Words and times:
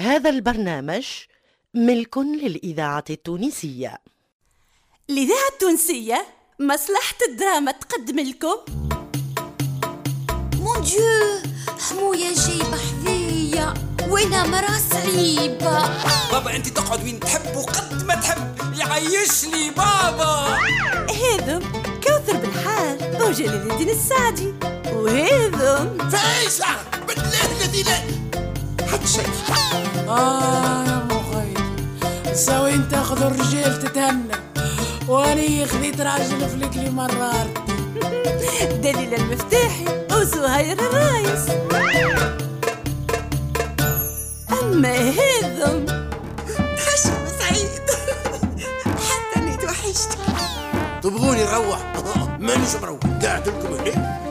هذا 0.00 0.30
البرنامج 0.30 1.06
ملك 1.74 2.18
للإذاعة 2.18 3.04
التونسية. 3.10 3.98
الإذاعة 5.10 5.48
التونسية 5.52 6.26
مصلحة 6.60 7.16
الدراما 7.28 7.72
تقدم 7.72 8.20
لكم. 8.20 8.56
مون 10.60 10.82
ديو 10.82 11.42
حموية 11.80 12.34
جايبة 12.34 12.76
حذية 12.76 13.74
وأنا 14.08 14.46
مرا 14.46 14.78
صعيبة. 14.90 15.88
بابا 16.32 16.56
أنت 16.56 16.68
تقعد 16.68 17.04
وين 17.04 17.20
تحب 17.20 17.56
وقد 17.56 18.04
ما 18.04 18.14
تحب. 18.14 18.54
يعيش 18.78 19.44
لي 19.44 19.70
بابا. 19.70 20.58
هذم 21.10 21.72
كوثر 22.04 22.36
بالحال 22.36 23.22
وجلال 23.22 23.72
الدين 23.72 23.90
السعدي. 23.90 24.54
وهذم 24.92 26.10
فايسة 26.10 26.66
بالله 27.08 27.44
الذي 27.60 27.82
لا 27.82 28.23
حد 28.92 29.06
شيء 29.06 29.28
آه 30.08 30.84
يا 30.84 31.08
مخي. 31.10 31.54
سوي 32.34 32.74
انت 32.74 32.90
تاخذ 32.90 33.22
الرجال 33.22 33.78
تتهنى. 33.78 34.34
واني 35.08 35.66
خذيت 35.66 36.00
راجل 36.00 36.48
فلكلي 36.48 36.90
مرار. 36.90 37.46
دليل 38.82 39.14
المفتاحي 39.14 39.84
وزهير 40.12 40.78
الرايس. 40.78 41.48
أما 44.62 44.94
هذم. 44.94 45.86
حشم 46.78 47.26
سعيد. 47.38 47.80
حتى 49.08 49.36
أني 49.36 49.56
توحشتك 49.56 50.18
تبغوني 51.02 51.44
نروح؟ 51.44 51.78
مانيش 52.46 52.74
مروح. 52.82 53.00
قاعد 53.22 53.48
لكم 53.48 53.74
هنا. 53.74 54.23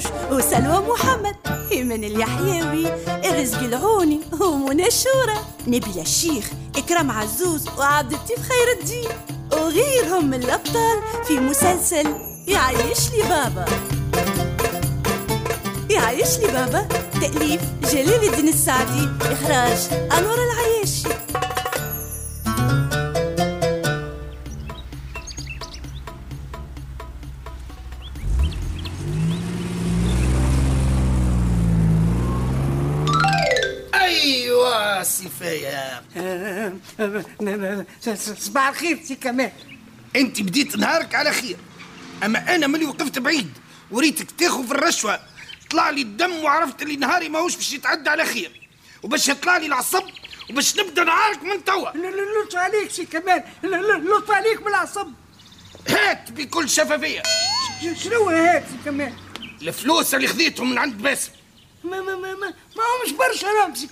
المحنوش 0.00 0.44
وسلوى 0.44 0.86
محمد 0.88 1.36
إيمان 1.72 2.04
اليحيوي. 2.04 2.86
الرزق 3.24 3.58
العوني 3.58 4.20
ومنى 4.40 4.86
الشورى. 4.86 5.36
نبيل 5.66 5.98
الشيخ 6.00 6.50
إكرام 6.76 7.10
عزوز 7.10 7.68
وعبد 7.78 8.12
اللطيف 8.12 8.38
خير 8.38 8.80
الدين. 8.80 9.08
وغيرهم 9.52 10.24
من 10.30 10.42
الأبطال 10.42 10.98
في 11.26 11.40
مسلسل 11.40 12.14
يعيش 12.48 13.10
لي 13.10 13.22
بابا. 13.28 13.64
يعيش 15.90 16.38
لي 16.38 16.46
بابا. 16.46 16.88
تأليف 17.20 17.60
جلال 17.92 18.28
الدين 18.28 18.48
السعدي. 18.48 19.08
إخراج 19.22 19.78
أنور 20.18 20.38
العياشي. 20.44 21.08
سفاية 35.40 36.02
صباح 38.38 38.68
الخير 38.68 39.00
سي 39.04 39.14
كمال 39.14 39.52
انت 40.16 40.40
بديت 40.40 40.76
نهارك 40.76 41.14
على 41.14 41.32
خير. 41.32 41.56
اما 42.24 42.54
أنا 42.54 42.66
ملي 42.66 42.86
وقفت 42.86 43.18
بعيد 43.18 43.58
وريتك 43.90 44.30
تاخذ 44.30 44.66
في 44.66 44.72
الرشوة 44.72 45.20
طلع 45.70 45.90
لي 45.90 46.02
الدم 46.02 46.44
وعرفت 46.44 46.82
اللي 46.82 46.96
نهاري 46.96 47.28
ماهوش 47.28 47.56
باش 47.56 47.72
يتعدى 47.72 48.10
على 48.10 48.24
خير. 48.24 48.68
وباش 49.02 49.28
يطلع 49.28 49.56
لي 49.56 49.66
العصب 49.66 50.02
وباش 50.50 50.76
نبدأ 50.76 51.04
نهارك 51.04 51.42
من 51.42 51.64
توا. 51.64 51.90
لطف 52.44 52.56
عليك 52.56 52.90
سي 52.90 53.06
كمال 53.06 53.42
لطف 54.04 54.30
عليك 54.30 54.62
بالعصب. 54.62 55.08
هات 55.88 56.32
بكل 56.32 56.68
شفافية. 56.68 57.22
شنو 58.04 58.28
هاد 58.28 58.62
سي 58.62 58.76
كمال 58.84 59.12
الفلوس 59.62 60.14
اللي 60.14 60.26
خذيتهم 60.26 60.70
من 60.70 60.78
عند 60.78 60.94
باسم. 60.94 61.30
ما 61.84 62.00
ما 62.00 62.16
ما 62.16 62.34
ما, 62.34 62.46
ما 62.76 62.82
هو 62.82 63.06
مش 63.06 63.12
برشا 63.12 63.46
راهم 63.46 63.74
سي 63.74 63.86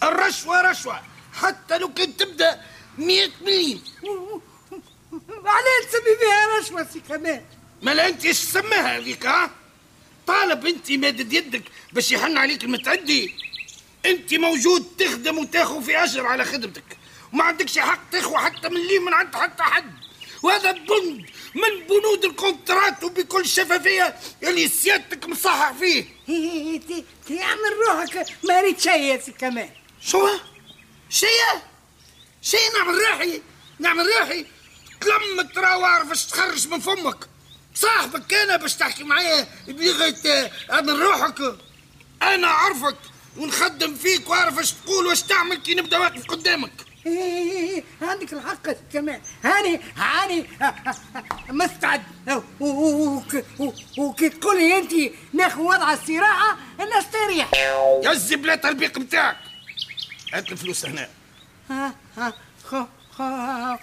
كمال 0.00 0.12
الرشوة 0.12 0.60
رشوة. 0.70 1.02
حتى 1.34 1.78
لو 1.78 1.88
كنت 1.88 2.22
تبدأ 2.22 2.60
100 2.98 3.30
مليم. 3.42 3.82
علاه 5.44 5.86
تسمي 5.88 6.16
فيها 6.20 6.58
رشوة 6.58 6.92
سي 6.92 7.00
كمال. 7.00 7.42
ما 7.82 8.08
أنت 8.08 8.24
إيش 8.24 8.40
تسميها 8.40 8.96
هذيك 8.96 9.26
ها؟ 9.26 9.50
طالب 10.26 10.66
أنت 10.66 10.92
مادد 10.92 11.32
يدك 11.32 11.62
باش 11.92 12.12
يحن 12.12 12.36
عليك 12.36 12.64
المتعدي. 12.64 13.34
أنت 14.06 14.34
موجود 14.34 14.86
تخدم 14.98 15.38
وتاخذ 15.38 15.82
في 15.82 16.04
أجر 16.04 16.26
على 16.26 16.44
خدمتك. 16.44 16.98
وما 17.32 17.44
عندكش 17.44 17.78
حق 17.78 18.10
تاخذ 18.12 18.36
حتى 18.36 18.68
مليم 18.68 19.04
من 19.04 19.14
عند 19.14 19.36
حتى 19.36 19.62
حد. 19.62 19.92
وهذا 20.42 20.72
بند 20.72 21.26
من 21.54 21.86
بنود 21.88 22.24
ال 22.24 22.34
contrat 22.34 23.04
وبكل 23.04 23.46
شفافية 23.46 24.16
اللي 24.42 24.68
سيادتك 24.68 25.28
مصحح 25.28 25.72
فيه. 25.72 26.04
تعمل 27.28 27.72
روحك. 27.88 28.26
ما 28.44 28.60
ريت 28.60 28.80
شيء 28.80 29.02
يا 29.02 29.18
سي 29.18 29.32
كمال. 29.32 29.77
شو؟ 30.00 30.28
شيء؟ 31.10 31.28
شيء 32.42 32.60
نعمل 32.78 33.02
راحي 33.10 33.42
نعمل 33.78 34.06
راحي 34.20 34.46
تلم 35.00 35.48
واعرف 35.82 36.10
إيش 36.10 36.26
تخرج 36.26 36.68
من 36.68 36.80
فمك. 36.80 37.28
صاحبك 37.74 38.34
أنا 38.34 38.56
باش 38.56 38.74
تحكي 38.74 39.04
معايا 39.04 39.48
بلغة 39.68 40.50
اعمل 40.72 40.98
روحك. 40.98 41.58
أنا 42.22 42.46
عارفك 42.46 42.96
ونخدم 43.36 43.94
فيك 43.94 44.30
وأعرف 44.30 44.58
إيش 44.58 44.72
تقول 44.72 45.06
وايش 45.06 45.22
تعمل 45.22 45.56
كي 45.56 45.74
نبدأ 45.74 45.98
واقف 45.98 46.26
قدامك. 46.26 46.72
عندك 48.02 48.32
الحق 48.32 48.70
كمال 48.92 49.20
هاني 49.44 49.80
هاني. 49.96 50.46
مستعد. 51.60 52.02
وكي 53.98 54.28
تقولي 54.28 54.78
انت 54.78 54.92
ناخذ 55.32 55.60
وضع 55.60 55.92
الصراحه 55.92 56.56
نستريح. 56.98 57.54
يا 57.54 58.12
الزبلة 58.12 58.60
البيق 58.64 58.98
بتاعك. 58.98 59.47
هات 60.32 60.52
الفلوس 60.52 60.84
هنا. 60.86 61.08
ها 61.70 61.94
ها 62.16 62.32
خو 62.64 62.84
خو 63.16 63.22
ها 63.22 63.78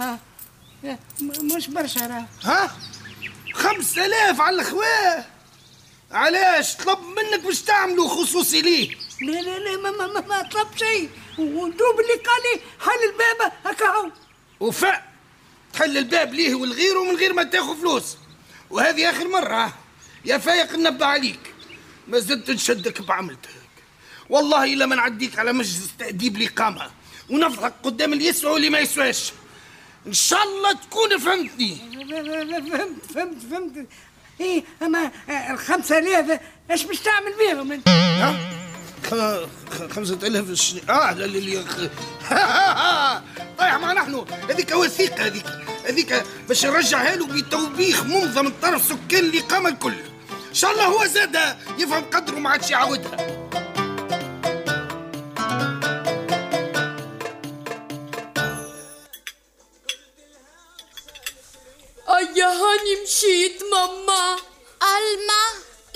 ها 0.00 0.18
مش 1.56 1.68
برشا 1.68 2.00
راه 2.06 2.26
ها؟ 2.44 2.76
خمسة 3.54 4.06
آلاف 4.06 4.40
على 4.40 4.60
الخواه 4.60 5.24
علاش؟ 6.10 6.76
طلب 6.76 6.98
منك 6.98 7.40
باش 7.44 7.62
تعملوا 7.62 8.08
خصوصي 8.08 8.62
ليه 8.62 8.90
لا 9.22 9.40
لا 9.40 9.58
لا 9.58 9.76
ما 9.76 9.90
ما 9.90 10.06
ما, 10.06 10.20
ما 10.20 10.42
طلب 10.42 10.68
شيء. 10.76 11.10
وأنتم 11.38 11.84
اللي 12.00 12.22
قال 12.24 12.42
لي 12.54 12.60
حل 12.80 13.10
الباب 13.12 13.52
هكا 13.66 13.86
هو؟ 13.86 14.10
وفاء 14.60 15.12
تحل 15.72 15.98
الباب 15.98 16.34
ليه 16.34 16.54
والغير 16.54 16.98
ومن 16.98 17.16
غير 17.16 17.32
ما 17.32 17.42
تاخذ 17.42 17.76
فلوس. 17.80 18.16
وهذه 18.70 19.10
آخر 19.10 19.28
مرة. 19.28 19.74
يا 20.24 20.38
فايق 20.38 20.74
ننبه 20.74 21.06
عليك. 21.06 21.54
ما 22.08 22.18
زلت 22.18 22.50
نشدك 22.50 23.02
بعملتك 23.02 23.48
والله 24.30 24.64
إلا 24.72 24.86
ما 24.86 24.96
نعديك 24.96 25.38
على 25.38 25.52
مجلس 25.52 25.90
تأديب 25.98 26.36
الإقامة 26.36 26.90
ونفضحك 27.30 27.72
قدام 27.82 28.12
اللي 28.12 28.26
يسوى 28.26 28.50
واللي 28.52 28.70
ما 28.70 28.78
يسواش. 28.78 29.32
إن 30.06 30.12
شاء 30.12 30.42
الله 30.42 30.72
تكون 30.72 31.18
فهمتني. 31.18 31.76
فهمت 32.74 33.12
فهمت 33.14 33.42
فهمت. 33.50 33.86
إيه 34.40 34.64
أما 34.82 35.10
الخمسة 35.50 35.98
آلاف 35.98 36.40
إيش 36.70 36.82
باش 36.82 37.00
تعمل 37.00 37.32
بيهم 37.38 37.72
أنت؟ 37.72 37.88
خمسة 39.90 40.18
آلاف 40.22 40.52
ش... 40.52 40.74
آه 40.88 41.12
لا 41.12 41.24
لا 41.26 41.38
لا 41.38 41.62
طيح 43.58 43.74
ما 43.74 43.92
نحن. 43.92 44.24
هذيك 44.50 44.70
وثيقة 44.74 45.26
هذيك 45.26 45.46
هذيك 45.86 46.22
باش 46.48 46.66
نرجعها 46.66 47.16
له 47.16 47.26
بتوبيخ 47.26 48.04
منظم 48.04 48.44
من 48.44 48.52
طرف 48.62 48.82
سكان 48.84 49.24
الإقامة 49.24 49.68
الكل. 49.68 49.94
إن 50.48 50.54
شاء 50.54 50.72
الله 50.72 50.84
هو 50.84 51.06
زاد 51.06 51.38
يفهم 51.78 52.04
قدره 52.04 52.36
وما 52.36 52.50
عادش 52.50 52.70
يعاودها. 52.70 53.37
مشيت 63.08 63.62
ماما. 63.72 64.36
ألما 64.82 65.44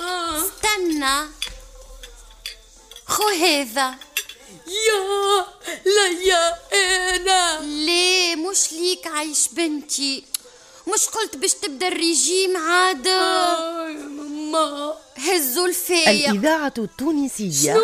آه. 0.00 0.43
استنى. 0.45 1.28
خو 3.06 3.28
هذا. 3.28 3.95
يا 4.67 5.47
لا 5.85 6.06
يا 6.09 6.59
أنا. 6.73 7.61
ليه؟ 7.61 8.37
مش 8.37 8.73
ليك 8.73 9.06
عايش 9.06 9.49
بنتي. 9.49 10.25
مش 10.94 11.06
قلت 11.06 11.37
باش 11.37 11.55
تبدأ 11.55 11.88
الريجيم 11.88 12.56
عاد؟ 12.56 13.06
آه 13.06 13.88
يا 13.88 13.93
ماما. 13.93 14.94
هزوا 15.17 15.67
الفايق. 15.67 16.29
الإذاعة 16.31 16.75
التونسية. 16.79 17.75
شنو 17.75 17.82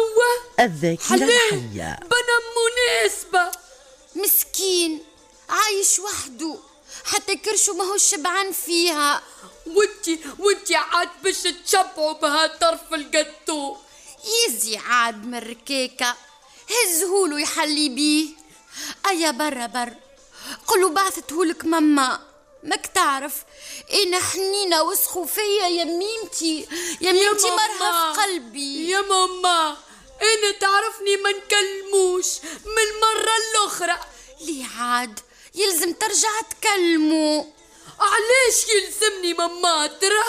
الذاكرة 0.60 1.04
حلال. 1.04 1.22
الحية. 1.30 1.98
بنا 2.00 2.38
مناسبة. 2.58 3.50
مسكين. 4.16 5.02
عايش 5.48 5.98
وحده. 5.98 6.56
حتى 7.12 7.36
كرشه 7.36 7.72
ماهوش 7.72 8.02
شبعان 8.02 8.52
فيها. 8.52 9.22
وانتي 9.66 10.20
وانتي 10.38 10.74
عاد 10.74 11.08
باش 11.22 11.42
تشبعوا 11.42 12.12
بها 12.12 12.46
طرف 12.46 12.94
القطو. 12.94 13.76
يزي 14.46 14.76
عاد 14.76 15.26
من 15.26 15.34
الركاكة 15.34 16.16
هزهولو 16.70 17.36
يحلي 17.36 17.88
بيه. 17.88 18.28
أيا 19.08 19.30
برا 19.30 19.66
برا 19.66 19.96
قلو 20.66 20.88
بعثتهولك 20.88 21.64
ماما. 21.64 22.20
ماك 22.62 22.86
تعرف 22.86 23.34
أنا 23.92 24.20
حنينة 24.20 24.82
وسخو 24.82 25.24
فيا 25.24 25.66
يا 25.66 25.84
ميمتي. 25.84 26.68
يا 27.00 27.12
ميمتي 27.12 27.50
مرها 27.50 28.12
في 28.12 28.20
قلبي. 28.20 28.90
يا 28.90 29.00
ماما 29.00 29.76
أنا 30.22 30.50
تعرفني 30.60 31.16
ما 31.16 31.30
نكلموش. 31.30 32.26
من 32.44 32.82
المرة 32.90 33.32
الأخرى. 33.36 33.98
ليه 34.40 34.66
عاد؟ 34.78 35.20
يلزم 35.58 35.92
ترجع 35.92 36.28
تكلموا 36.50 37.44
علاش 38.00 38.66
يلزمني 38.74 39.34
ماما 39.34 39.86
ترى؟ 39.86 40.24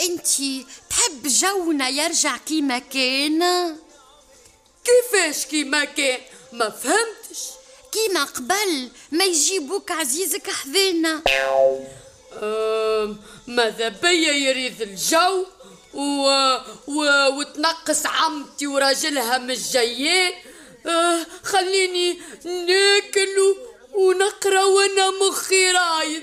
انتي 0.00 0.66
تحب 0.90 1.26
جونا 1.26 1.88
يرجع 1.88 2.36
كيما 2.36 2.78
كان؟ 2.78 3.42
كيفاش 4.84 5.46
كيما 5.46 5.84
كان؟ 5.84 6.20
ما 6.52 6.70
فهمتش. 6.70 7.40
كيما 7.92 8.24
قبل 8.24 8.88
ما 9.12 9.24
يجيبوك 9.24 9.90
عزيزك 9.90 10.50
حذينا 10.50 11.22
ماذا 13.46 13.88
بيا 13.88 14.32
يريد 14.32 14.82
الجو؟ 14.82 15.46
و... 15.94 16.28
و... 16.86 17.26
وتنقص 17.38 18.06
عمتي 18.06 18.66
وراجلها 18.66 19.38
مش 19.38 19.72
جايين 19.72 20.32
آه 20.86 21.26
خليني 21.42 22.20
ناكل. 22.44 23.56
ونقرأ 23.96 24.64
وأنا 24.64 25.10
مخي 25.10 25.70
رايد 25.70 26.22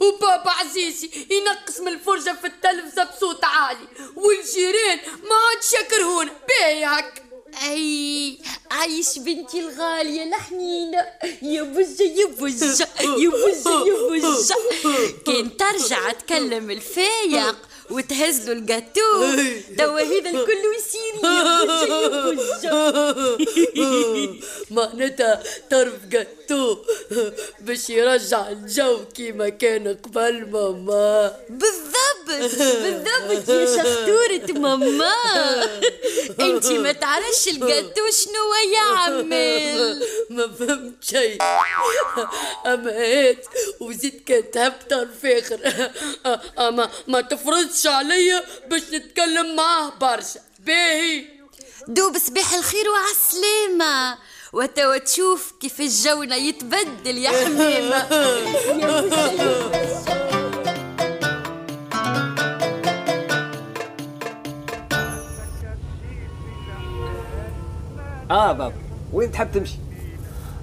وبابا 0.00 0.50
عزيزي 0.50 1.10
ينقص 1.30 1.80
من 1.80 1.88
الفرجة 1.88 2.36
في 2.40 2.46
التلفزة 2.46 3.04
بصوت 3.04 3.44
عالي. 3.44 3.88
والجيران 4.16 4.98
ما 5.22 5.34
عادش 5.48 5.72
يكرهونا 5.72 6.32
باهي 6.48 6.84
هك 6.84 7.22
أي 7.70 8.38
عايش 8.70 9.18
بنتي 9.18 9.60
الغالية 9.60 10.22
الحنينة 10.22 11.06
يا 11.42 11.62
بجة 11.62 12.02
يا 12.02 12.26
بجة 12.26 12.88
يا 13.00 13.28
بجة 13.28 13.86
يا 13.86 14.08
بجة 14.10 14.54
كان 15.26 15.56
ترجع 15.56 16.12
تكلم 16.12 16.70
الفايق 16.70 17.56
وتهز 17.90 18.46
له 18.46 18.52
الجاتو. 18.52 19.22
توا 19.78 20.00
هذا 20.00 20.30
الكل 20.30 20.62
يصير 20.78 21.14
يا 21.24 21.64
بجة 22.30 22.68
يا 22.68 23.12
بجة 23.12 24.40
معناتها 24.70 25.42
طرف 25.70 26.04
جاتو. 26.10 26.77
باش 27.64 27.90
يرجع 27.90 28.48
الجو 28.48 29.04
كيما 29.04 29.48
كان 29.48 29.88
قبل 30.04 30.50
ماما. 30.50 31.36
بالضبط 31.48 32.26
بالضبط 32.82 33.48
يا 33.48 33.66
شطورة 33.66 34.58
ماما. 34.60 35.12
انتي 36.40 36.78
ما 36.78 36.92
تعرفش 36.92 37.48
الجاتو 37.48 38.10
شنو 38.10 38.72
يعمل 38.74 40.04
ما 40.30 40.52
فهمت 40.52 41.04
شيء 41.04 41.42
أما 42.66 42.92
هات 42.92 43.46
وزيد 43.80 44.22
كان 44.26 44.50
تحب 44.50 44.72
طرف 44.90 45.26
اخر 45.26 45.90
أما 46.58 46.90
ما 47.06 47.20
تفرضش 47.20 47.86
عليا 47.86 48.44
باش 48.70 48.82
نتكلم 48.92 49.56
معاه 49.56 49.92
برشا. 50.00 50.40
باهي. 50.58 51.24
دوب 51.88 52.18
صباح 52.18 52.54
الخير 52.54 52.88
وعلى 52.90 53.10
السلامة 53.10 54.18
وتوا 54.52 54.98
تشوف 54.98 55.54
كيف 55.60 55.80
الجونا 55.80 56.36
يتبدل 56.36 57.18
يا 57.18 57.30
حميمة. 57.30 57.96
آه 68.30 68.52
بابا 68.52 68.72
وين 69.12 69.32
تحب 69.32 69.52
تمشي؟ 69.52 69.76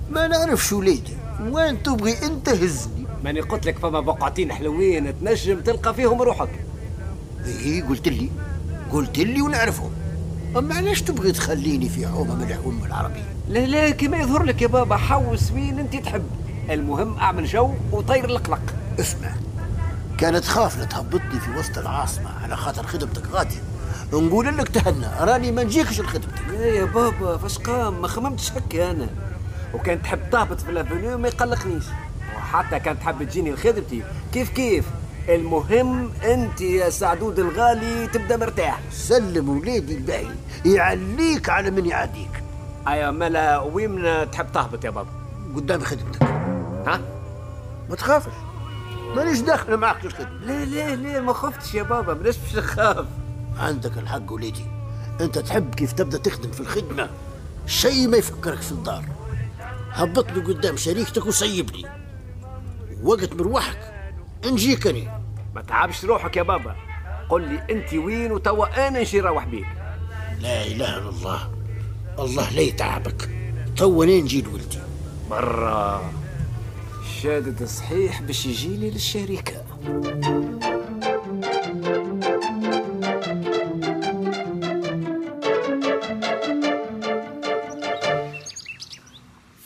ما 0.09 0.27
نعرفش 0.27 0.73
وليدي 0.73 1.13
وين 1.41 1.83
تبغي 1.83 2.25
أنت 2.25 2.49
هزني؟ 2.49 3.05
ماني 3.23 3.41
قلت 3.41 3.65
لك 3.65 3.79
فما 3.79 3.99
بقعتين 3.99 4.51
حلوين 4.51 5.19
تنجم 5.19 5.61
تلقى 5.61 5.93
فيهم 5.93 6.21
روحك. 6.21 6.49
إيه 7.45 7.83
قلت 7.83 8.07
لي. 8.07 8.29
قلت 8.91 9.19
لي 9.19 9.41
ونعرفهم. 9.41 9.94
أما 10.57 10.75
علاش 10.75 11.01
تبغي 11.01 11.31
تخليني 11.31 11.89
في 11.89 12.07
حومة 12.07 12.35
من 12.35 12.51
الحومه 12.51 12.85
العربيه 12.85 13.23
لا 13.49 13.59
لا 13.59 13.89
كما 13.89 14.17
يظهر 14.17 14.43
لك 14.43 14.61
يا 14.61 14.67
بابا 14.67 14.95
حوس 14.95 15.51
وين 15.51 15.79
أنت 15.79 15.95
تحب. 15.95 16.23
المهم 16.69 17.17
أعمل 17.17 17.45
جو 17.45 17.73
وطير 17.91 18.25
القلق 18.25 18.61
اسمع 18.99 19.29
كانت 20.17 20.45
خاف 20.45 20.83
تهبطني 20.83 21.39
في 21.39 21.51
وسط 21.59 21.77
العاصمة 21.77 22.29
على 22.43 22.55
خاطر 22.55 22.87
خدمتك. 22.87 23.23
غاديه 23.31 23.61
نقول 24.13 24.57
لك 24.57 24.67
تهنى. 24.67 25.07
راني 25.19 25.51
ما 25.51 25.63
نجيكش 25.63 26.01
لخدمتك. 26.01 26.47
لا 26.51 26.65
يا 26.65 26.85
بابا 26.85 27.37
فاش 27.37 27.57
قام 27.57 28.01
ما 28.01 28.07
خممتش 28.07 28.51
هكا 28.51 28.91
أنا. 28.91 29.07
وكان 29.73 30.01
تحب 30.01 30.19
تهبط 30.31 30.61
في 30.61 30.69
الافونيو 30.69 31.17
ما 31.17 31.27
يقلقنيش. 31.27 31.83
وحتى 32.37 32.79
كان 32.79 32.99
تحب 32.99 33.23
تجيني 33.23 33.51
لخدمتي. 33.51 34.03
كيف 34.33 34.49
كيف؟ 34.49 34.85
المهم 35.29 36.11
أنت 36.23 36.61
يا 36.61 36.89
سعدود 36.89 37.39
الغالي 37.39 38.07
تبدأ 38.07 38.37
مرتاح. 38.37 38.79
سلم 38.91 39.49
وليدي 39.49 39.95
الباهي 39.95 40.35
يعليك 40.65 41.49
على 41.49 41.71
من 41.71 41.85
يعاديك. 41.85 42.43
أيا 42.87 43.11
ملا 43.11 43.59
وين 43.59 44.31
تحب 44.31 44.51
تهبط 44.51 44.85
يا 44.85 44.89
بابا؟ 44.89 45.09
قدام 45.55 45.79
خدمتك. 45.79 46.23
ها؟ 46.87 47.01
ما 47.89 47.95
تخافش. 47.95 48.31
مانيش 49.15 49.39
داخل 49.39 49.77
معك 49.77 49.99
في 49.99 50.05
الخدمة. 50.05 50.45
لا 50.45 50.65
لا 50.65 50.95
لا 50.95 51.21
ما 51.21 51.33
خفتش 51.33 51.73
يا 51.73 51.83
بابا 51.83 52.13
بلاش 52.13 52.37
باش 52.37 52.55
نخاف 52.55 53.05
عندك 53.57 53.97
الحق 53.97 54.31
وليدي. 54.31 54.65
أنت 55.21 55.39
تحب 55.39 55.75
كيف 55.75 55.91
تبدأ 55.91 56.17
تخدم 56.17 56.51
في 56.51 56.59
الخدمة. 56.59 57.09
شيء 57.67 58.07
ما 58.07 58.17
يفكرك 58.17 58.61
في 58.61 58.71
الدار. 58.71 59.03
هبط 59.91 60.31
لي 60.31 60.41
قدام 60.41 60.77
شريكتك 60.77 61.25
وسيبني. 61.25 61.85
وقت 63.03 63.33
مروحك 63.33 63.77
نجيك 64.45 64.87
أنا. 64.87 65.14
ما 65.55 65.61
تعبش 65.61 66.05
روحك 66.05 66.37
يا 66.37 66.43
بابا. 66.43 66.75
قل 67.29 67.41
لي 67.41 67.63
أنت 67.69 67.93
وين 67.93 68.31
وتوا 68.31 68.87
أنا 68.87 68.99
نجي 68.99 69.21
نروح 69.21 69.45
بيك. 69.45 69.67
لا 70.39 70.65
إله 70.65 70.97
إلا 70.97 71.09
الله. 71.09 71.51
الله 72.19 72.49
لا 72.49 72.61
يتعبك. 72.61 73.29
توا 73.77 74.05
أنا 74.05 74.19
نجي 74.19 74.41
لولدي. 74.41 74.79
برا 75.29 76.13
شادد 77.21 77.63
صحيح 77.63 78.21
باش 78.21 78.45
يجيني 78.45 78.89
للشركة. 78.89 79.65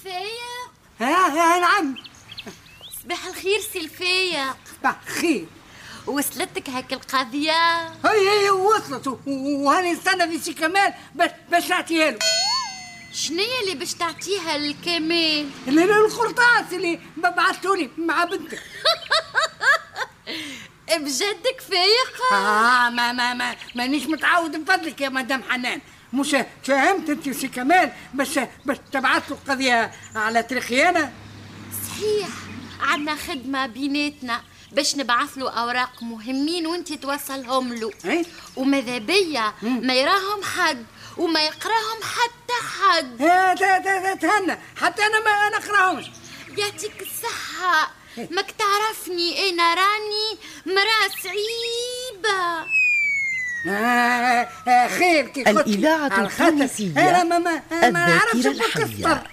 فايق 0.03 0.69
ها 0.99 1.27
ها 1.27 1.59
نعم. 1.59 1.95
صباح 3.03 3.27
الخير 3.27 3.59
سي 3.73 3.79
الفايق 3.79 4.55
صباح 4.79 5.05
خير 5.05 5.45
وصلتك 6.09 6.69
هاك 6.69 6.93
القضية؟ 6.93 7.87
هي 8.05 8.45
هي 8.45 8.49
وصلت. 8.49 9.19
وهاني 9.27 9.91
نستنى 9.93 10.27
في 10.27 10.39
سي 10.43 10.53
كمال 10.53 10.93
باش 11.51 11.69
نعطيها 11.69 12.11
له. 12.11 12.19
شنية 13.13 13.59
اللي 13.63 13.75
باش 13.75 13.93
تعطيها 13.93 14.57
له 14.57 14.75
القرطاس 16.05 16.73
اللي 16.73 16.99
بعثتولي 17.17 17.89
مع 17.97 18.23
بنتك 18.23 18.59
بجدك 20.97 21.61
فايق؟ 21.69 22.33
آه 22.33 22.89
ما 22.89 23.11
ما 23.11 23.33
ما 23.33 23.55
مانيش 23.75 24.03
متعود 24.05 24.51
بفضلك 24.65 25.01
يا 25.01 25.09
مدام 25.09 25.43
حنان. 25.49 25.81
مش 26.13 26.35
فهمت 26.63 27.09
انت 27.09 27.27
وسي 27.27 27.47
كمال 27.47 27.91
باش 28.13 28.39
باش 28.65 28.77
تبعث 28.91 29.31
له 29.31 29.37
القضية 29.37 29.91
على 30.15 30.43
طريقي 30.43 30.89
أنا؟ 30.89 31.11
صحيح. 31.87 32.27
عندنا 32.81 33.15
خدمة 33.15 33.65
بيناتنا. 33.65 34.41
باش 34.71 34.95
نبعث 34.95 35.37
له 35.37 35.49
أوراق 35.51 36.03
مهمين 36.03 36.67
وانت 36.67 36.93
توصلهم 36.93 37.73
له. 37.73 37.91
اي 38.05 38.25
وماذا 38.55 38.97
بيا؟ 38.97 39.53
ما 39.61 39.93
يراهم 39.95 40.43
حد 40.43 40.85
وما 41.17 41.39
يقراهم 41.43 41.99
حتى 42.03 42.57
حد. 42.79 43.17
ت- 43.59 43.87
ت- 43.87 44.21
تهنى. 44.21 44.57
حتى 44.77 45.01
أنا 45.05 45.19
ما 45.19 45.57
نقراهمش. 45.57 46.05
يعطيك 46.57 47.01
الصحة. 47.01 47.91
ماك 48.31 48.51
تعرفني. 48.51 49.49
أنا 49.49 49.73
راني 49.73 50.37
مرأة 50.65 51.09
صعيبة. 51.23 52.65
آه 53.67 54.47
آه 54.67 54.87
خير 54.87 55.27
كي. 55.27 55.41
الإذاعة 55.49 56.05
التونسية 56.25 57.21
أنا 57.71 58.19
الذاكرة 58.33 58.83
الحية. 58.83 59.23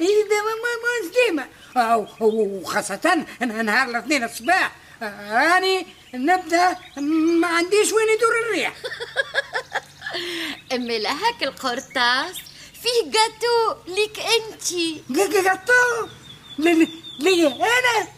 إيه 0.00 0.28
ده 0.28 0.42
ما 0.44 0.52
ما 0.62 0.72
ما 0.82 1.10
ديما 1.26 1.48
وخاصة 2.20 3.26
نهار 3.62 3.88
الاثنين 3.90 4.24
الصباح 4.24 4.72
راني 5.30 5.86
نبدا 6.14 6.76
ما 7.40 7.46
عنديش 7.48 7.92
وين 7.92 8.06
يدور 8.16 8.38
الريح 8.46 8.74
أما 10.72 10.92
لهاك 10.92 11.42
القرطاس 11.42 12.36
فيه 12.82 13.04
جاتو 13.10 13.80
ليك 13.94 14.18
انتي 14.20 15.02
قطو 15.50 16.08
لي 17.20 17.46
أنا 17.46 18.08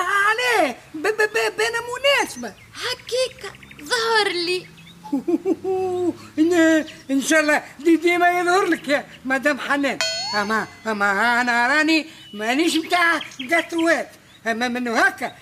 عليه 0.00 0.76
ب- 0.94 1.06
ب- 1.06 1.22
ب- 1.32 1.56
بين 1.56 1.72
مناسبة 1.94 2.48
هكيك 2.74 3.52
ظهر 3.82 4.28
لي 4.28 4.66
إن 7.10 7.20
شاء 7.22 7.40
الله 7.40 7.62
دي 7.80 7.96
ديما 7.96 8.40
يظهر 8.40 8.64
لك 8.64 8.88
يا 8.88 9.06
مدام 9.24 9.60
حنان. 9.60 9.98
اما 10.34 10.66
أما 10.86 11.40
أنا 11.40 11.66
راني 11.68 12.06
مانيش 12.34 12.76
متاع 12.76 13.20
قطوات 13.52 14.08
أما 14.46 14.68
من 14.68 14.88
هكا؟ 14.88 15.32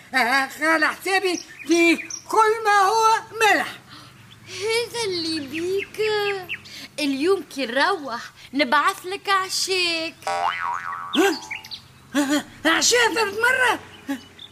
على 0.61 0.89
حسابي 0.89 1.41
في 1.67 1.97
كل 2.29 2.65
ما 2.65 2.79
هو 2.79 3.07
ملح. 3.41 3.69
هذا 4.49 5.05
اللي 5.05 5.41
بيك. 5.47 6.01
اليوم 7.01 7.43
كي 7.55 7.67
نروح 7.67 8.21
نبعث 8.55 9.07
لك 9.07 9.29
عشاك. 9.29 10.15
عشاء 12.67 13.15
ثالث 13.15 13.35
مرة؟ 13.39 13.79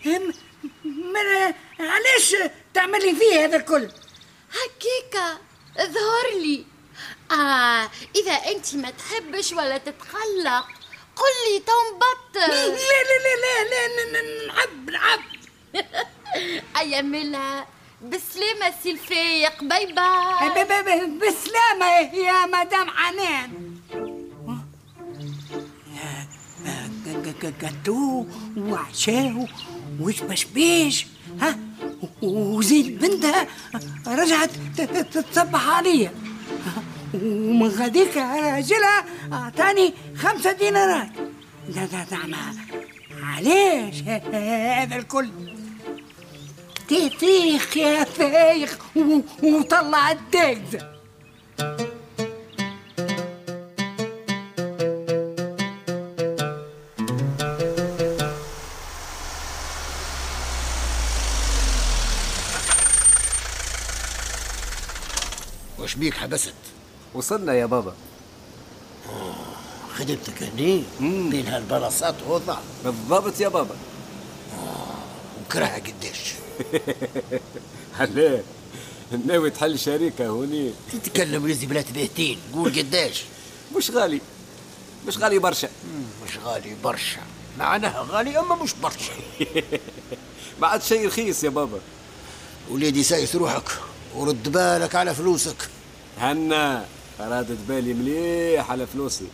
هم- 0.06 0.32
من 0.84 1.54
علاش 1.80 2.34
تعملي 2.74 3.14
فيه 3.14 3.44
هذا 3.44 3.56
الكل؟ 3.56 3.88
هكيكا 4.54 5.38
ظهر 5.78 6.40
لي. 6.42 6.64
آه 7.30 7.90
إذا 8.16 8.32
أنت 8.32 8.74
ما 8.74 8.90
تحبش 8.90 9.52
ولا 9.52 9.78
تتقلق 9.78 10.66
قل 11.16 11.34
لي 11.46 11.58
تو 11.66 11.72
لا 11.72 11.90
نبطل 11.90 12.54
لا 12.54 12.66
لا 13.24 13.34
لا 13.44 13.64
لا 13.70 13.86
ن- 13.86 14.12
ن- 14.12 14.46
نحب 14.48 14.90
نحب 14.90 15.20
أيا 16.76 17.02
ملا. 17.02 17.64
بسلامة 18.02 18.74
سي 18.82 18.90
الفايق 18.90 19.64
bye. 19.64 19.86
bye 19.92 21.06
بسلامة 21.06 21.86
يا 22.14 22.46
مدام 22.46 22.90
حنان 22.90 23.50
قدو 27.62 28.26
وعشاو 28.56 29.46
وشبشبيش 30.00 31.06
ها؟ 31.40 31.58
وزيد 32.22 32.98
بنتها 32.98 33.46
رجعت 34.06 34.50
تتصبح 35.12 35.68
عليا 35.68 36.12
ومن 37.14 37.68
غاديك 37.68 38.16
راجلها 38.16 39.04
أعطاني 39.32 39.94
خمسة 40.16 40.52
دينارات. 40.52 41.10
لا 41.68 41.88
لا 41.92 42.06
لا 42.10 42.26
ما 42.26 42.36
علاش 43.22 44.02
هذا 44.02 44.96
الكل. 44.96 45.28
تيتيخ 46.88 47.76
يا 47.76 48.04
فايخ 48.04 48.78
وطلع 49.42 50.10
الدجزة 50.10 50.93
واش 66.32 66.44
بيك 66.44 66.50
حبست. 66.50 66.54
وصلنا 67.14 67.54
يا 67.54 67.66
بابا. 67.66 67.94
خدمتك 69.98 70.42
هني 70.42 70.84
بين 71.00 71.46
هالبلاصات 71.46 72.14
وضع 72.28 72.58
بالضبط 72.84 73.40
يا 73.40 73.48
بابا. 73.48 73.76
وكرهها 75.46 75.78
قداش 75.78 76.34
هلا 77.98 78.42
ناوي 79.26 79.50
تحل 79.50 79.78
شركة 79.78 80.26
هوني. 80.28 80.70
تتكلم 80.92 81.46
رزي 81.46 81.66
بلا 81.66 81.82
تبهتين 81.82 82.38
قول 82.54 82.78
قداش 82.78 83.24
مش 83.76 83.90
غالي 83.90 84.20
مش 85.06 85.18
غالي 85.18 85.38
برشا. 85.38 85.68
مش 86.26 86.38
غالي 86.44 86.76
برشا. 86.84 87.20
معناها 87.58 88.06
غالي 88.10 88.38
أما 88.38 88.54
مش 88.54 88.74
برشا. 88.82 89.12
ما 90.60 90.66
عاد 90.66 90.82
شيء 90.82 91.06
رخيص 91.06 91.44
يا 91.44 91.48
بابا. 91.50 91.78
وليدي 92.70 93.02
سايس 93.02 93.36
روحك 93.36 93.68
ورد 94.14 94.52
بالك 94.52 94.94
على 94.94 95.14
فلوسك. 95.14 95.68
هنا 96.18 96.84
رادت 97.20 97.58
بالي 97.68 97.94
مليح 97.94 98.70
على 98.70 98.86
فلوسي. 98.86 99.26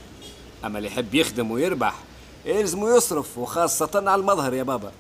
أما 0.65 0.79
اللي 0.79 0.89
يحب 0.89 1.15
يخدم 1.15 1.51
ويربح 1.51 1.95
يلزمو 2.45 2.97
يصرف 2.97 3.39
وخاصة 3.39 3.91
على 3.95 4.15
المظهر 4.15 4.55
يا 4.55 4.63
بابا. 4.63 4.93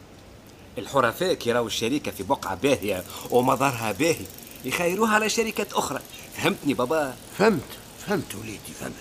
الحرفاء 0.78 1.34
كي 1.34 1.52
راو 1.52 1.66
الشركة 1.66 2.10
في 2.10 2.22
بقعة 2.22 2.54
باهية 2.54 3.04
ومظهرها 3.30 3.92
باهي 3.92 4.24
يخيروها 4.64 5.14
على 5.14 5.28
شركات 5.28 5.72
أخرى. 5.72 6.00
فهمتني 6.36 6.74
بابا؟ 6.74 7.14
فهمت 7.38 7.60
فهمت 8.06 8.34
وليدي 8.34 8.72
فهمت. 8.80 8.94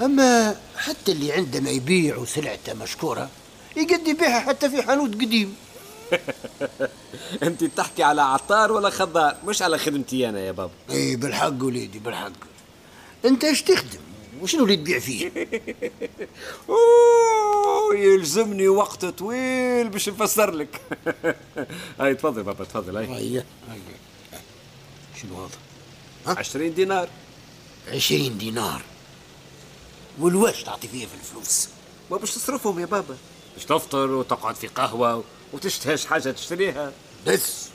أما 0.00 0.56
حتى 0.76 1.12
اللي 1.12 1.32
عندما 1.32 1.70
يبيع 1.70 2.24
سلعته 2.24 2.74
مشكورة 2.74 3.28
يقد 3.76 4.08
يبيعها 4.08 4.40
حتى 4.40 4.70
في 4.70 4.82
حانوت 4.82 5.14
قديم. 5.14 5.56
انت 7.42 7.64
تحكي 7.64 8.02
على 8.02 8.22
عطار 8.22 8.72
ولا 8.72 8.90
خضار؟ 8.90 9.36
مش 9.46 9.62
على 9.62 9.78
خدمتي 9.78 10.28
أنا 10.28 10.40
يا 10.40 10.52
بابا. 10.52 10.72
اي 10.90 11.16
بالحق 11.16 11.62
وليدي 11.62 11.98
بالحق. 11.98 12.32
انت 13.24 13.44
إيش 13.44 13.62
تخدم؟ 13.62 14.00
وشنو 14.40 14.64
اللي 14.64 14.76
تبيع 14.76 14.98
فيه؟ 14.98 15.32
أوه 16.68 17.96
يلزمني 17.96 18.68
وقت 18.68 19.04
طويل 19.04 19.88
باش 19.88 20.08
نفسر 20.08 20.50
لك. 20.50 20.80
هاي 22.00 22.14
تفضل 22.14 22.42
بابا 22.42 22.64
تفضل 22.64 22.96
هاي. 22.96 23.44
شنو 25.22 25.44
هذا؟ 25.44 26.38
20 26.38 26.74
دينار. 26.74 27.08
عشرين 27.92 28.38
دينار. 28.38 28.82
والواش 30.18 30.62
تعطي 30.62 30.88
فيه 30.88 31.06
في 31.06 31.14
الفلوس؟ 31.14 31.68
ما 32.10 32.16
باش 32.16 32.34
تصرفهم 32.34 32.80
يا 32.80 32.86
بابا. 32.86 33.16
باش 33.54 33.64
تفطر 33.64 34.10
وتقعد 34.10 34.54
في 34.54 34.66
قهوة 34.66 35.24
وتشتهيش 35.52 36.06
حاجة 36.06 36.30
تشتريها. 36.30 36.92
دس. 37.26 37.68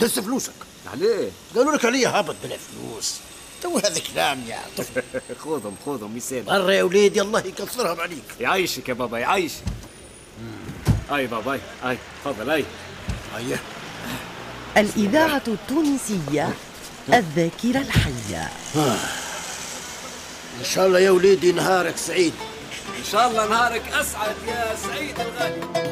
دس 0.00 0.18
فلوسك. 0.18 0.52
عليه. 0.92 1.30
قالوا 1.56 1.72
لك 1.72 1.84
عليا 1.84 2.08
هابط 2.08 2.36
بلا 2.44 2.56
فلوس. 2.56 3.14
تو 3.62 3.78
هذا 3.78 4.00
كلام 4.14 4.44
يا 4.48 4.58
طفل 4.76 5.02
خذهم 5.44 5.76
خذهم 5.86 6.16
يسال 6.16 6.42
برا 6.42 6.72
يا 6.72 6.82
وليدي 6.82 7.20
الله 7.20 7.40
يكثرهم 7.40 8.00
عليك. 8.00 8.24
يعيشك 8.40 8.88
يا 8.88 8.94
بابا 8.94 9.18
يعيشك 9.18 9.62
هاي 11.10 11.26
بابا 11.26 11.60
هاي 11.82 11.98
تفضل 12.24 12.50
هاي 12.50 12.64
هيا 13.36 13.58
الإذاعة 14.76 15.42
التونسية 15.48 16.54
الذاكرة 17.08 17.78
الحية. 17.78 18.50
إن 20.60 20.64
شاء 20.64 20.86
الله 20.86 20.98
يا 20.98 21.10
وليدي 21.10 21.52
نهارك 21.52 21.96
سعيد. 21.96 22.32
إن 22.98 23.04
شاء 23.12 23.30
الله 23.30 23.48
نهارك 23.48 23.82
أسعد 23.88 24.36
يا 24.46 24.76
سعيد 24.86 25.20
الغالي. 25.20 25.89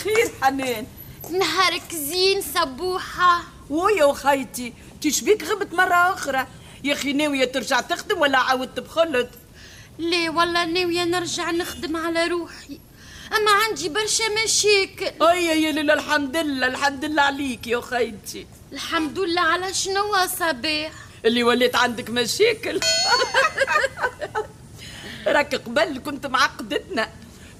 الخير 0.00 0.30
حنان 0.42 0.86
نهارك 1.30 1.94
زين 1.94 2.42
صبوحة 2.54 3.42
ويا 3.70 4.04
وخيتي 4.04 4.72
تشبيك 5.02 5.44
غبت 5.44 5.74
مرة 5.74 6.12
أخرى 6.12 6.46
يا 6.84 6.92
أخي 6.92 7.12
ناوية 7.12 7.44
ترجع 7.44 7.80
تخدم 7.80 8.20
ولا 8.20 8.38
عاودت 8.38 8.80
بخلط 8.80 9.28
ليه 9.98 10.30
والله 10.30 10.64
ناوية 10.64 11.04
نرجع 11.04 11.50
نخدم 11.50 11.96
على 11.96 12.26
روحي 12.26 12.80
أما 13.36 13.50
عندي 13.50 13.88
برشا 13.88 14.24
مشاكل 14.44 15.26
أي 15.26 15.62
يا 15.62 15.72
لله 15.72 15.94
الحمد 15.94 16.36
لله 16.36 16.66
الحمد 16.66 17.04
لله 17.04 17.22
عليك 17.22 17.66
يا 17.66 17.80
خيتي 17.80 18.46
الحمد 18.72 19.18
لله 19.18 19.40
على 19.40 19.74
شنو 19.74 20.26
صباح 20.38 20.92
اللي 21.24 21.42
وليت 21.42 21.76
عندك 21.76 22.10
مشاكل 22.10 22.80
راك 25.26 25.54
قبل 25.54 25.98
كنت 25.98 26.26
معقدتنا 26.26 27.08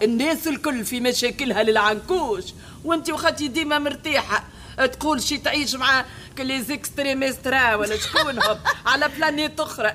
الناس 0.02 0.48
الكل 0.48 0.84
في 0.84 1.00
مشاكلها 1.00 1.62
للعنكوش. 1.62 2.44
وانت 2.84 3.10
وخاتي 3.10 3.48
ديما 3.48 3.78
مرتاحة. 3.78 4.44
تقول 4.92 5.22
شي 5.22 5.38
تعيش 5.38 5.74
مع 5.74 6.04
ك 6.38 6.62
les 6.62 6.86
extrémestra 6.86 7.74
ولا 7.74 7.96
شكونهم 7.98 8.58
على 8.86 9.08
planète 9.08 9.60
أخرى. 9.60 9.94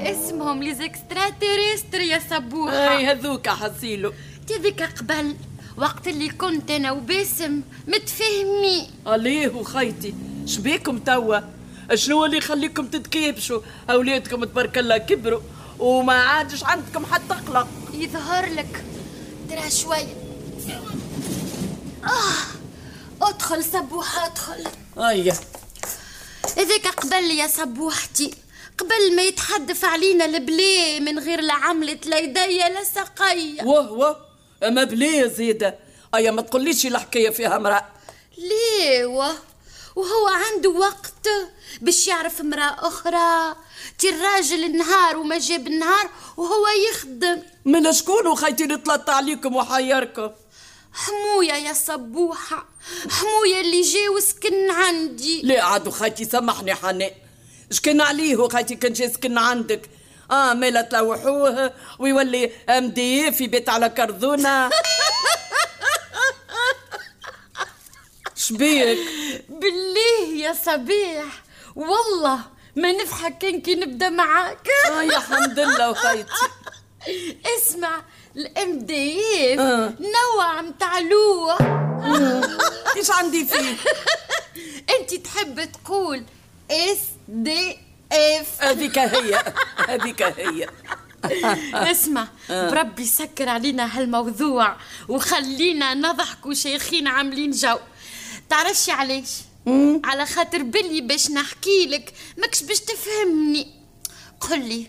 اسمهم 0.00 0.62
les 0.62 0.74
extraterrestres 0.74 2.00
يا 2.00 2.20
صبوحة. 2.30 2.96
أي 2.98 3.06
هذوك 3.06 3.48
حصيلو. 3.48 4.12
تذيك 4.46 4.82
قبل 4.82 5.36
وقت 5.76 6.08
اللي 6.08 6.28
كنت 6.28 6.70
أنا 6.70 6.92
وباسم 6.92 7.62
متفاهمين 7.88 8.86
عليه 9.06 9.48
وخيتي. 9.48 10.14
شبيكم 10.46 10.98
توا؟ 10.98 11.38
شنو 11.94 12.24
اللي 12.24 12.36
يخليكم 12.36 12.86
تتكيبشوا؟ 12.86 13.60
أولادكم 13.90 14.44
تبارك 14.44 14.78
الله 14.78 14.98
كبروا. 14.98 15.40
وما 15.78 16.12
عادش 16.12 16.64
عندكم 16.64 17.06
حتى 17.06 17.34
قلق 17.34 17.68
يظهر 17.94 18.46
لك. 18.46 18.84
ترى 19.48 19.70
شوية. 19.70 20.14
آه 22.04 23.26
أدخل 23.28 23.64
صبوحة 23.64 24.26
أدخل. 24.26 24.64
أيوه. 24.98 25.36
إذاك 26.58 26.86
قبل 26.86 27.30
يا 27.30 27.46
صبوحتي 27.46 28.34
قبل 28.78 29.16
ما 29.16 29.22
يتحدف 29.22 29.84
علينا 29.84 30.24
البلاي 30.24 31.00
من 31.00 31.18
غير 31.18 31.40
لا 31.40 31.54
عملة 31.54 31.98
لا 32.06 32.18
يديا 32.18 32.68
لا 32.68 32.84
سقية 32.84 33.62
واه 33.62 33.92
واه 33.92 34.16
اما 34.62 34.84
بليه 34.84 35.26
زيادة 35.26 35.78
أيا 36.14 36.30
ما 36.30 36.42
تقوليش 36.42 36.86
الحكاية 36.86 37.30
فيها 37.30 37.56
امرأة. 37.56 37.86
ليه 38.38 39.06
وه- 39.06 39.34
وهو 39.98 40.26
عنده 40.28 40.70
وقت 40.70 41.28
باش 41.80 42.06
يعرف 42.06 42.40
امرأة 42.40 42.76
أخرى. 42.88 43.56
تي 43.98 44.08
الراجل 44.10 44.64
النهار 44.64 45.16
وما 45.16 45.38
جاب 45.38 45.66
النهار 45.66 46.10
وهو 46.36 46.66
يخدم. 46.90 47.42
من 47.64 47.92
شكون 47.92 48.26
وخيتي 48.26 48.64
اللي 48.64 48.76
طلعت 48.76 49.10
عليكم 49.10 49.56
وحيركم؟ 49.56 50.30
حموية 50.92 51.52
يا 51.52 51.72
صبوحة 51.72 52.68
حموية 53.10 53.60
اللي 53.60 53.82
جاي 53.82 54.08
وسكن 54.08 54.70
عندي. 54.70 55.42
لا 55.42 55.64
عاد 55.64 55.88
خايتي 55.88 56.24
سامحني 56.24 56.74
حنان 56.74 57.10
شكن 57.70 58.00
عليه 58.00 58.48
خايتي 58.48 58.74
كان 58.74 58.92
جاي 58.92 59.10
سكن 59.10 59.38
عندك. 59.38 59.90
آه 60.30 60.54
مالا 60.54 60.82
تلوحوه 60.82 61.72
ويولي 61.98 62.50
ام 62.68 62.86
دي 62.86 63.32
في 63.32 63.46
بيت 63.46 63.68
على 63.68 63.88
كرذونة. 63.88 64.70
شبيك. 68.48 68.98
بالله 69.60 70.36
يا 70.36 70.52
صبيح. 70.52 71.24
والله 71.76 72.40
ما 72.76 72.92
نفحك 72.92 73.38
كان 73.38 73.60
كي 73.60 73.74
نبدأ 73.74 74.08
معاك. 74.08 74.68
آه 74.90 75.02
يا 75.02 75.18
حمد 75.18 75.58
الله 75.58 75.90
وخيتي 75.90 76.28
اسمع 77.58 78.02
ال 78.36 78.78
MDF 78.78 79.60
آه. 79.60 79.92
نوع 80.00 80.62
متاع 80.62 80.98
لوح. 80.98 81.58
إيش 82.96 83.10
عندي 83.10 83.44
فيه؟ 83.44 83.76
انت 85.00 85.14
تحب 85.14 85.72
تقول 85.72 86.24
SDF. 86.70 88.62
هذيك 88.62 88.98
هي 88.98 89.42
هذيك 89.88 90.22
هي. 90.22 90.68
اسمع 91.74 92.28
بربي 92.50 93.04
سكر 93.04 93.48
علينا 93.48 93.98
هالموضوع 93.98 94.76
وخلينا 95.08 95.94
نضحك 95.94 96.52
شيخين 96.52 97.06
عاملين 97.06 97.50
جو. 97.50 97.76
تعرفش 98.50 98.90
علاش؟ 98.90 99.30
على 100.04 100.26
خاطر 100.26 100.62
بلي 100.62 101.00
باش 101.00 101.30
نحكي 101.30 101.86
لك 101.86 102.12
ماكش 102.38 102.62
باش 102.62 102.80
تفهمني. 102.80 103.66
قل 104.40 104.68
لي. 104.68 104.86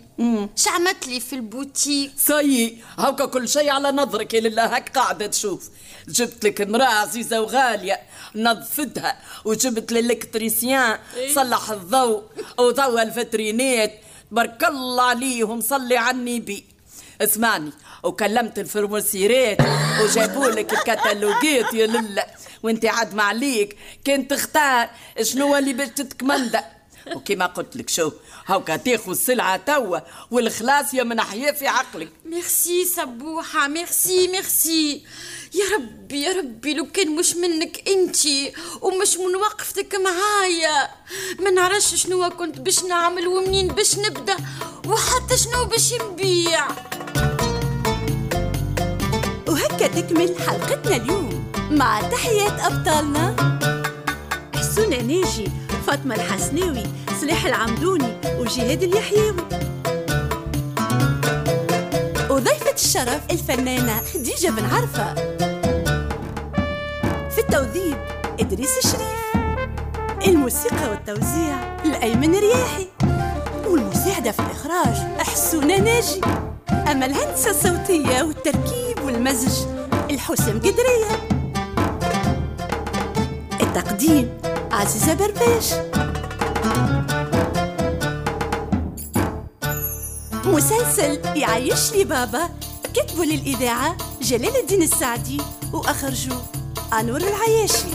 شعملت 0.56 1.08
لي 1.08 1.20
في 1.20 1.34
البوتيك. 1.34 2.12
سي 2.18 2.78
هاكا 2.98 3.26
كل 3.26 3.50
شيء 3.50 3.70
على 3.70 3.92
نظرك 3.92 4.34
يا 4.34 4.40
لله 4.40 4.76
هاك 4.76 4.98
قاعدة 4.98 5.28
تشوف. 5.28 5.70
جبت 6.08 6.46
لك 6.46 6.62
امرأة 6.62 6.86
عزيزة 6.86 7.42
وغالية 7.42 8.00
نظفتها 8.36 9.20
وجبت 9.46 9.92
الال 9.92 10.09
électricien 10.09 11.00
صلح 11.36 11.70
الضوء 11.72 12.24
وضوى 12.58 13.02
الفترينات 13.02 13.94
بارك 14.32 14.64
الله 14.64 15.04
عليهم 15.04 15.62
صلي 15.62 15.98
على 15.98 16.18
النبي 16.18 16.66
اسمعني 17.22 17.72
وكلمت 18.04 18.60
ال 18.60 18.67
fournisseurات 18.67 19.58
وجابوا 20.04 20.48
لك 20.50 20.74
الكتالوجات 20.74 21.74
يا 21.74 21.88
لله. 21.88 22.26
وانت 22.64 22.86
عاد 22.86 23.16
ما 23.16 23.24
عليك. 23.24 23.78
كان 24.06 24.28
تختار 24.28 24.90
شنو 25.22 25.58
اللي 25.58 25.74
باش 25.74 25.88
تتكمندا 25.88 26.64
وكما 27.16 27.46
قلت 27.46 27.78
لك 27.78 27.90
شو 27.90 28.12
هاكا 28.46 28.76
تاخذ 28.76 29.10
السلعة 29.10 29.58
توا 29.58 30.00
والخلاص 30.32 30.94
يا 30.94 31.04
من 31.04 31.22
حياة 31.22 31.52
في 31.52 31.68
عقلك 31.68 32.10
merci 32.26 32.86
صبوحة 32.86 33.68
merci 33.68 34.28
merci. 34.28 35.04
يا 35.54 35.76
ربي 35.76 36.22
يا 36.22 36.34
ربي 36.34 36.74
لو 36.74 36.86
كان 36.92 37.16
مش 37.16 37.36
منك 37.36 37.90
انتي 37.90 38.54
ومش 38.82 39.18
من 39.18 39.36
وقفتك 39.36 39.96
معايا 39.96 40.90
ما 41.40 41.50
نعرفش 41.52 41.96
شنو 41.96 42.30
كنت 42.30 42.60
باش 42.60 42.84
نعمل 42.84 43.28
ومنين 43.28 43.68
باش 43.68 43.98
نبدأ 43.98 44.38
وحتى 44.88 45.38
شنو 45.38 45.66
باش 45.66 45.94
نبيع. 45.94 46.68
وهكا 49.82 50.02
تكمل 50.02 50.36
حلقتنا 50.48 50.96
اليوم 50.96 51.52
مع 51.72 52.02
تحيات 52.02 52.60
أبطالنا. 52.60 53.36
حسونة 54.56 54.98
ناجي 54.98 55.52
فاطمة 55.88 56.16
الحسناوي 56.16 56.84
صلاح 57.22 57.46
العمدوني 57.46 58.18
وجهاد 58.40 58.84
اليحيوي. 58.84 59.36
وضيفة 62.30 62.74
الشرف 62.74 63.22
الفنانة 63.32 64.02
خديجة 64.14 64.50
بن 64.50 64.66
عرفة. 64.66 65.14
في 67.30 67.40
التوظيف 67.40 67.98
إدريس 68.40 68.78
الشريف. 68.78 69.20
الموسيقى 70.28 70.90
والتوزيع 70.90 71.78
الأيمن 71.86 72.36
رياحي 72.36 72.88
والمساعدة 73.68 74.32
في 74.32 74.40
الإخراج 74.40 74.96
حسونة 75.20 75.78
ناجي. 75.78 76.22
أما 76.92 77.06
الهندسة 77.06 77.50
الصوتية 77.50 78.24
والتركيب 78.24 78.89
والمزج 79.10 79.68
الحسن 80.10 80.60
قدرية. 80.60 81.30
التقديم 83.62 84.38
عزيزة 84.72 85.14
برباش 85.14 85.74
مسلسل 90.46 91.20
يعيش 91.36 91.94
لي 91.94 92.04
بابا. 92.04 92.50
كتبوا 92.94 93.26
للإذاعة 93.26 93.98
جلال 94.22 94.56
الدين 94.58 94.82
السعدي. 94.82 95.42
وأخرجوا 95.74 96.38
أنور 97.00 97.22
العياشي. 97.22 97.88